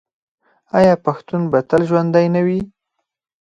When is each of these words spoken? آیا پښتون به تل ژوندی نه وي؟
آیا 0.77 0.93
پښتون 1.05 1.41
به 1.51 1.59
تل 1.69 1.81
ژوندی 1.89 2.27
نه 2.35 2.41
وي؟ 2.45 2.61